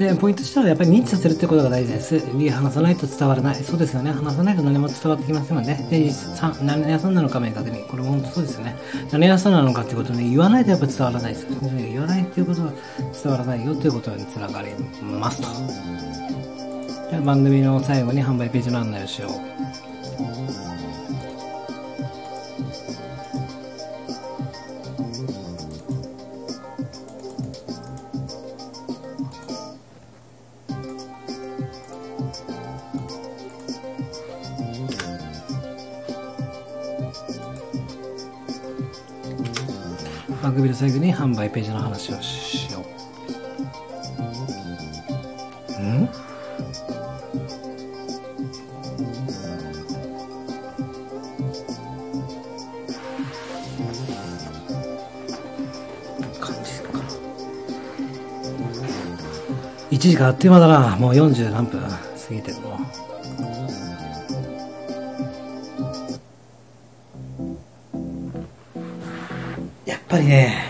[0.00, 2.20] で、ポイントとしてはやっぱり認知させるってことが大事です。
[2.34, 3.54] リ話さないと伝わらない。
[3.56, 4.10] そうですよね。
[4.10, 5.86] 話さないと何も伝わってきませんもんね。
[5.90, 7.84] で、さ何屋さんなのか明確に。
[7.84, 8.76] これも本当そうですよね。
[9.12, 11.46] 何屋さんなのかってことをね、言わないとやっぱ伝わらないです。
[11.76, 12.72] 言わないっていうことは
[13.22, 14.70] 伝わらないよということにつながり
[15.02, 15.48] ますと。
[17.24, 19.67] 番組の最後に販売ページの案内をしよう。
[41.58, 42.82] ページの話をしよう。
[45.82, 46.08] ん？
[56.38, 57.00] 感じかな。
[59.90, 60.94] 1時間あっという間だな。
[60.94, 61.88] もう40何分過
[62.30, 62.78] ぎてるもう。
[69.90, 70.67] やっぱりね、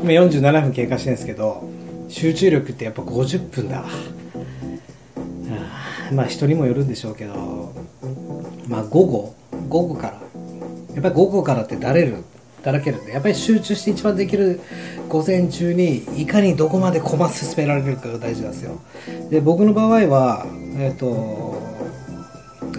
[0.00, 1.68] 今47分経過してるんですけど、
[2.08, 3.84] 集中力ってやっぱ50分だ。
[6.12, 7.74] まあ人にもよるんでしょうけど、
[8.66, 9.34] まあ午後、
[9.68, 10.12] 午後から、
[10.94, 12.24] やっぱり午後からってだれる、
[12.62, 14.60] だらけるんで、やっぱり集中して一番できる
[15.08, 18.80] 午前中にいかにどこまで駒進められるかが大事なんですよ。
[19.30, 20.46] で、僕の場合は、
[20.78, 21.60] えっ、と、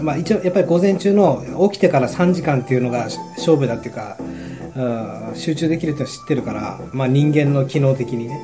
[0.02, 4.18] まあ一応やっぱり午前中の起きてから3時間っていうのが勝負だっていうか、
[5.36, 8.40] 集中できるって知ってるから、まあ、人間の機能的にね。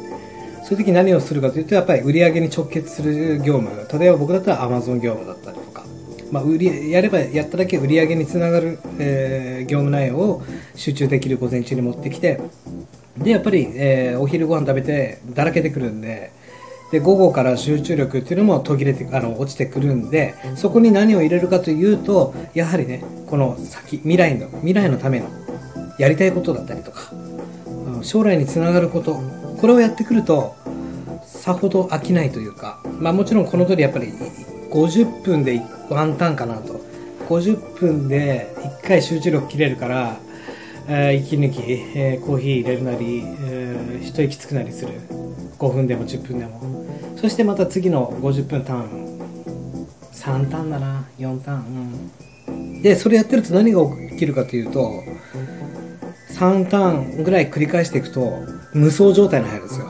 [0.64, 3.70] そういう時何をするかというとやっぱり売り上げに直結する業務。
[4.00, 5.86] 例えば僕だったらアマゾン業務だったりとか、
[6.32, 10.44] まあ、売りやればやっただけ売り上げにつながる、えー業務内容を
[10.76, 12.40] 集中できる午前中に持ってきて
[13.18, 16.32] でやっぱり、えーお昼ご飯食べてだらけてくるんで
[16.92, 25.28] で午後から集中力っていうのも途切れてあの落ちてくるんでそこに何を入れるかというとやはりねこの先未来の未来のための
[25.98, 27.12] やりたいことだったりとか
[28.02, 29.20] 将来につながること
[29.60, 30.56] これをやってくると
[31.26, 34.08] さほど飽きないというかまあもちろんこの通りやっぱり
[34.70, 36.84] 50分でワンタンかなと。
[37.30, 40.18] 50分で1回集中力切れるから、
[40.88, 41.60] えー息抜き、
[41.98, 44.94] えーコーヒー入れるなり、えー一息つくなりする。
[45.58, 46.86] 5分でも10分でも。
[47.16, 49.88] そしてまた次の50分ターン。
[50.12, 51.06] 3ターンだな。
[51.18, 52.12] 4ターン、
[52.48, 53.82] うん、でそれやってると何が
[54.12, 55.04] 起きるかというと
[56.36, 59.86] 3ターンぐらい繰り返していくと無双状態に入るんですよ。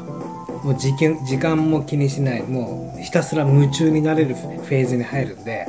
[0.63, 2.43] もう時間時間も気にしない。
[2.43, 5.67] もうひたすら夢中になれるフェーズに入るんで。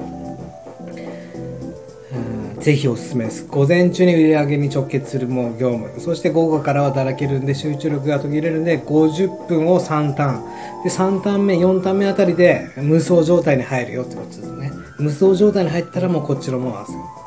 [2.61, 3.47] ぜひおすすめです。
[3.47, 6.01] 午前中に売り上げに直結するもう業務。
[6.01, 10.83] そして午後からはだらけるんで集中力が途切れるんで50分を3ターン。
[10.83, 14.73] で3ターン目4ターン目あたりで無双状態に入るよってことですね。
[14.99, 17.26] 無双状態に入ったらもうこっちのもんなんですよ。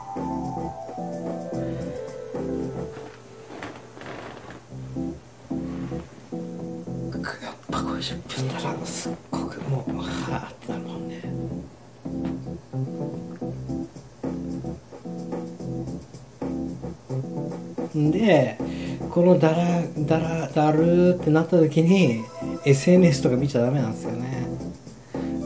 [19.30, 22.24] のだらだらだるってなった時に
[22.66, 24.48] SNS とか見ちゃダメなんですよね。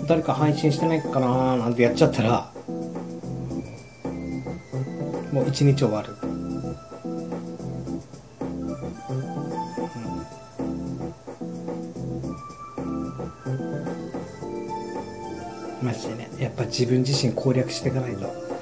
[0.08, 2.52] 誰か配信してないかななんてやっちゃったら
[5.32, 6.14] もう一日終わる。
[15.82, 18.53] マジでねやっぱ自分自身攻略していかないと。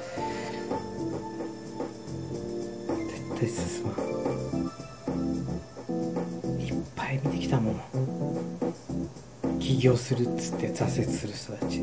[10.12, 11.82] するっつって挫折する人たち。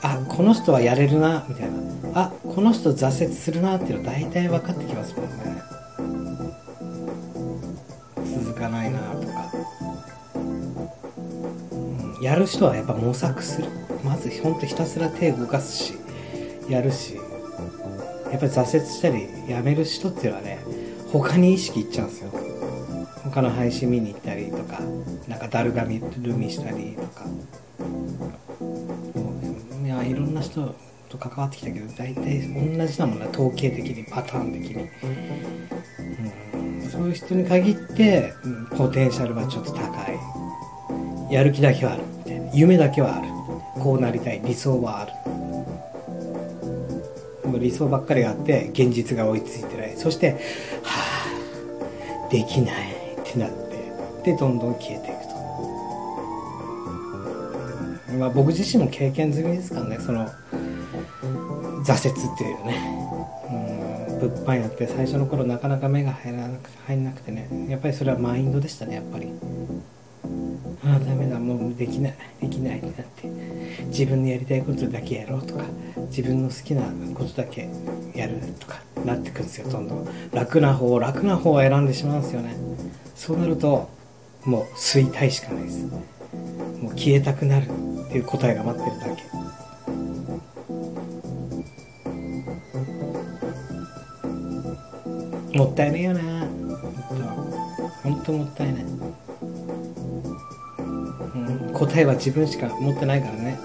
[0.00, 1.78] あこの人はやれるなみたいな。
[2.14, 5.30] あこの人挫折するなっていうの大体分かってきますもんね。
[8.44, 9.50] 続かないなとか。
[10.36, 10.38] う
[12.20, 13.68] んやる人はやっぱ模索する。
[14.04, 15.94] まずほんとひたすら手動かすし
[16.68, 17.16] やるし
[18.30, 20.60] やっぱり挫折したりやめる人っていうのはね
[21.10, 22.27] 他に意識いっちゃうんですよ
[23.38, 24.80] 他の配信見に行ったりとか
[25.28, 27.24] なんかだるがみるみしたりとか。
[29.84, 30.74] いやいろんな人
[31.08, 34.88] と関わってきたけど大体同じだもんな統計的にパターン的に、
[36.82, 39.86] うん、そういう人に限って、うんポテンシャルはちょっと高
[41.30, 41.32] い。
[41.32, 42.02] やる気だけはある
[42.52, 43.28] 夢だけはある。
[43.80, 44.42] こうなりたい。
[44.44, 45.12] 理想はある。
[47.60, 49.96] 理想ばっかりがあって現実が追いついてない。
[49.96, 50.32] そして
[50.82, 50.90] は
[52.26, 52.97] あできない。
[53.28, 53.92] ってなって
[54.24, 55.26] でどんどん消えていく
[58.12, 60.28] と、まあ、僕自身も経験済みですからねその
[61.84, 62.94] 挫折っていうね。
[63.50, 63.78] うん
[64.18, 67.48] 物販やって最初の頃なかなか目が入らなく入んなくてね。
[67.68, 69.28] やっぱりそれはマインドでしたねやっぱり。
[70.84, 73.28] ああダメだもうできないできないってなって。
[73.86, 75.62] 自分のやりたいことだけやろうとか
[76.08, 76.82] 自分の好きな
[77.14, 77.68] ことだけ
[78.12, 80.08] やるとかなってくるんですよどんどん。
[80.32, 82.67] 楽な方楽な方を選んでしまうんですよね。
[83.18, 83.90] そうなると
[84.44, 85.84] もう衰退しかないです。
[86.80, 87.68] もう消えたくなるっ
[88.08, 89.06] ていう答えが待ってるだ
[95.52, 95.58] け。
[95.58, 96.20] もったいないよな。
[98.04, 98.86] 本当もったいない、う
[101.70, 103.58] ん、答えは自分しか持ってないからね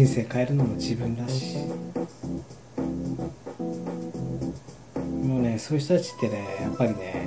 [0.00, 1.58] 人生変えるのも自分だし。
[5.22, 7.26] もうねそういう人たちってねやっぱりね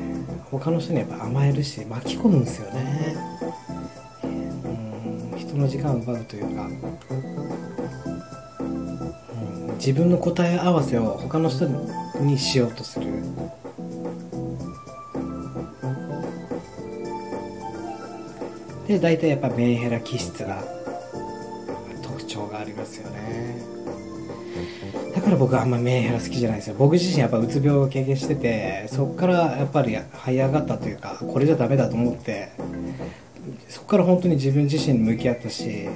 [0.49, 3.15] 他の人にやっぱ甘えるし巻き込むんですよね。
[4.23, 6.65] うん人の時間を奪うというか、
[8.59, 8.63] う
[9.71, 11.67] ん、自分の答え合わせを他の人
[12.21, 13.05] にしようとする。
[18.87, 20.82] で大体やっぱメンヘラ気質が
[22.63, 23.61] ありますよね。
[25.13, 26.75] だから僕はあんまメンヘラ好きじゃないですよ。
[26.77, 32.51] 僕自身やっぱうつ病を経験しててそこからやっぱり這い上がったというかこれじゃダメだと思って
[33.67, 35.87] そこから本当に自分自身に向き合ったし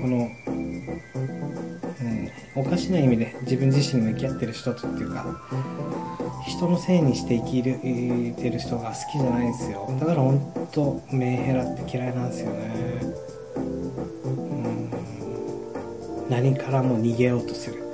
[0.00, 5.26] この、うん、おかしな意味で自分自身に向き合ってる人とっていうか
[6.46, 7.78] 人のせいにして生きる
[8.36, 9.88] てる人が好きじゃないんですよ。
[9.98, 13.13] だから本当メンヘラって嫌いなんですよね。
[16.34, 17.84] 何からも逃げようとする。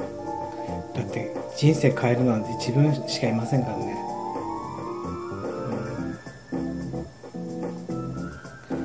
[0.95, 3.95] だって人生変えるなんて自分しかいませんからね、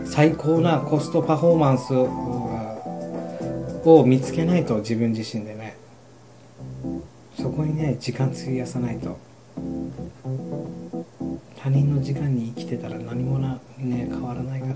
[0.05, 1.93] 最高なコストパフォーマンス
[3.87, 5.77] を見つけないと自分自身でね。
[7.39, 9.17] そこにね時間費やさないと。
[11.57, 14.74] 他人の時間に生きてたら何もな、ね、変わらないから。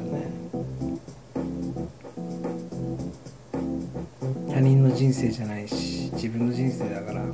[5.19, 7.25] 生じゃないし自分の人生だから。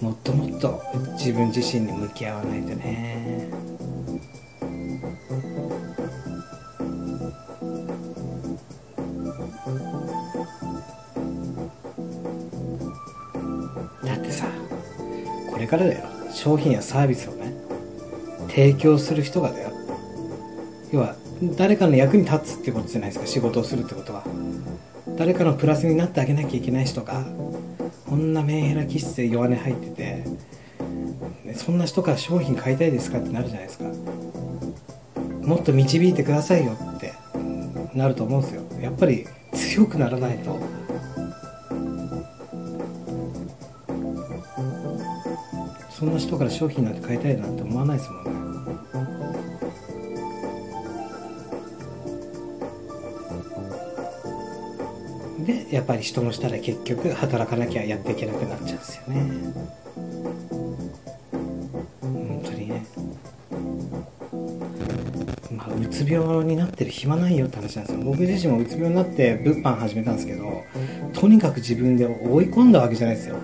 [0.00, 0.80] もっともっと
[1.14, 3.50] 自分自身に向き合わないとね。
[14.04, 14.46] だってさ
[15.50, 16.06] これからだよ。
[16.32, 17.52] 商品やサービスをね
[18.48, 19.67] 提供する人がだよ。
[21.58, 24.22] 誰かの役に立つってことじゃないですか仕事をするってことは。
[25.16, 27.24] 誰かのプラスになってあげなきゃいけない人が
[28.06, 33.84] こんなメンヘラ気質で弱音入っててそんな人から商品買いたいですかってなるじゃないですか。
[35.42, 37.12] もっと導いてくださいよって
[37.92, 38.62] なると思うんですよ。
[38.80, 40.60] やっぱり強くならないと。
[45.90, 48.27] そんな人から商品なんて買いたいなんて思わないですもん
[55.70, 59.22] やっぱり人の下で結局働かなきゃやっていけなくなっちゃうんですよね。
[62.00, 62.86] 本当にね。
[65.52, 68.02] まあうつ病になってる暇ないよって話なんですよ。
[68.02, 70.64] 僕自身もうつ病になって物販始めたんですけど
[71.12, 73.36] とにかく自分で追い込んだわけじゃないですよ。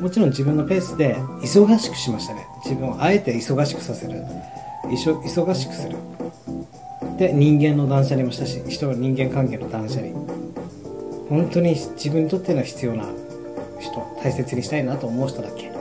[0.00, 2.46] もちろん自分のペースで忙しくしましたね。
[2.64, 4.22] 自分をあえて忙しくさせる。
[4.84, 5.96] 忙しくする。
[7.16, 10.21] で人間の断捨離もしたし人の人間関係の断捨離。
[11.32, 13.06] 本当に自分にとっての必要な
[13.80, 15.72] 人大切にしたいなと思う人だけ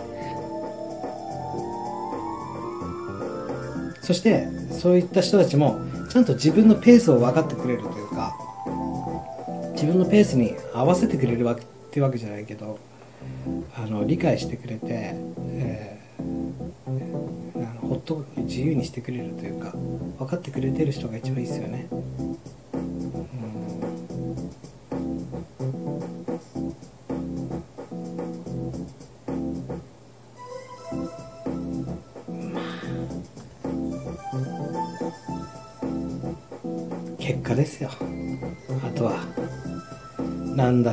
[4.01, 8.33] そしてそういった人たちもちゃんと自分のペースを分かってくれるというか
[9.73, 12.79] 自分のペースに合わせてくれるわけってわけじゃないけど
[13.75, 16.61] あの理解してくれて、えー、
[17.55, 19.71] あのほっと自由にしてくれるというか
[20.17, 21.87] 分かってくれてる人が一番いいですよね。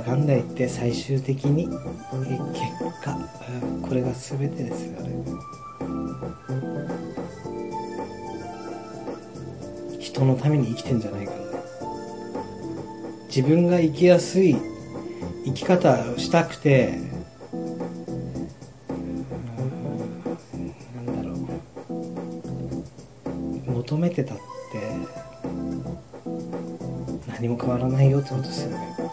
[0.09, 1.77] かんだ言って最終的に結
[3.03, 3.19] 果
[3.83, 5.09] これが全てですよね。
[10.01, 11.39] 人のために生きてんじゃないかな
[13.27, 14.57] 自分が生きやすい
[15.45, 16.99] 生き方をしたくて
[20.97, 21.37] なんだろう。
[23.73, 24.43] 求めてたって
[27.29, 29.08] 何も変わらないよってことですよね。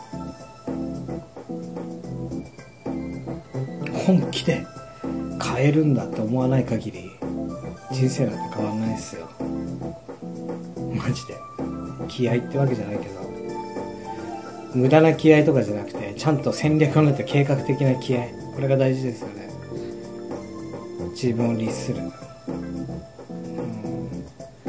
[4.06, 4.66] 本気で
[5.41, 7.10] 変えるんだって思わない限り
[7.91, 9.28] 人生なんて変わらないですよ。
[10.95, 11.36] マジで。
[12.08, 13.16] 気合ってわけじゃないけど。
[14.76, 18.28] 無駄な気合とかじゃなくてちゃんと戦略を練った計画的な気合。
[18.53, 19.49] これが大事ですよね。
[21.12, 22.01] 自分を律する、
[22.47, 22.51] う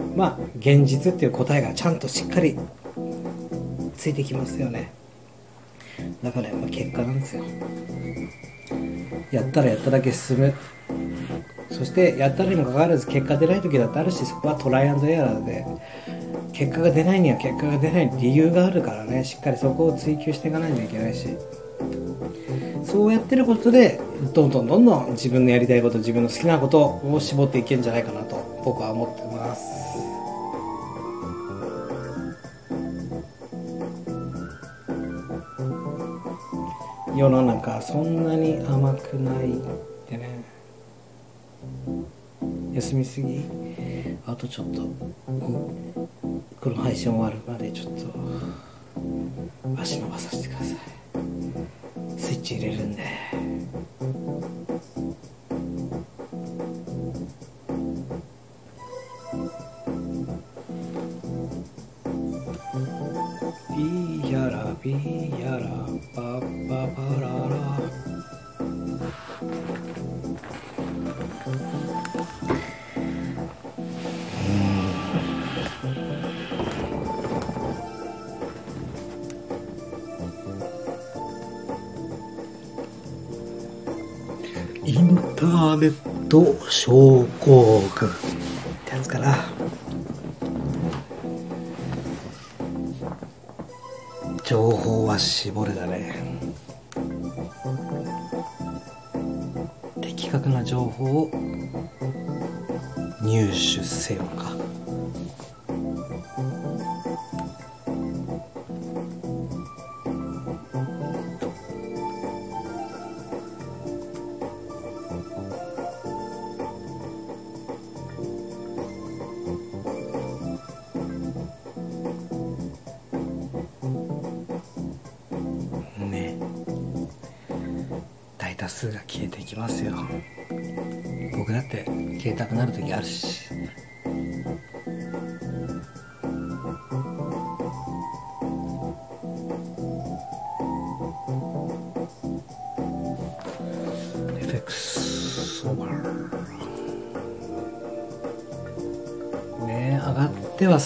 [0.01, 2.57] ん、まあ現実っていう答えがちゃんとしっかり
[3.97, 4.93] ついてきますよね。
[6.23, 7.45] だからやっぱ結果なんですよ。
[9.31, 10.55] やったらやっただけ進む。
[11.71, 15.67] そしてやったにもかかわらず結果出ない時だってあるしそこはトライアンドエラーで。
[16.53, 19.25] 結果が出ないには結果が出ない理由があるからね。
[19.25, 21.37] しっかりそこを追求していかないといけないし。
[22.83, 24.01] そうやってることで
[24.33, 29.26] どんどんどんどん自分のやりたいこと自分の好きなことを絞っていけるんじゃないかなと僕は思って
[37.17, 39.61] 世の中そんなに甘くないっ
[40.07, 40.45] てね。
[42.75, 43.43] 休みすぎ
[44.27, 44.83] あとちょっと
[46.61, 50.79] この配信終わるまでちょっと足伸ばさせてください。
[52.19, 53.26] スイッチ入れるんで。
[84.87, 88.13] インターネット症候群っ
[88.85, 89.37] てやつかな。
[94.45, 96.15] 情報は絞れだね。
[100.01, 101.31] 的確な情報を
[103.23, 104.56] 入手せよか。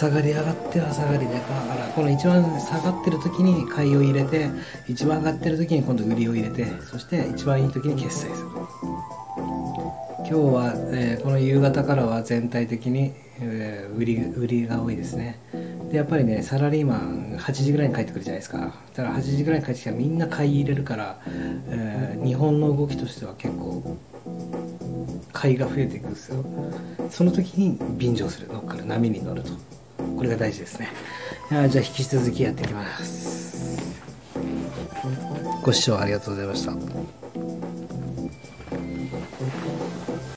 [0.01, 4.49] 下がり上がっては下がりでだからこの一番下がってる時に買いを入れて
[4.89, 8.49] 一番上がってる時に今度売りを入れてそして一番いい時に決済する。
[10.19, 15.39] 今日は、えーこの夕方からは全体的に、えー売り売りが多いですね。
[15.91, 18.59] でやっぱりねサラリーマン8時ぐらいに帰ってくるじゃないですか。
[18.95, 23.99] だから8時ぐらいに帰ってきたらみんな買い入れるから、えー日本の動きとしては結構
[25.33, 26.43] 買いが増えていくんですよ。
[27.11, 28.49] その時に便乗する。
[28.49, 29.51] どっから波に乗ると。
[30.21, 30.89] これが大事ですね。
[31.51, 33.91] あじゃあ引き続きやっていきます。
[35.63, 37.20] ご視聴ありがとうございました。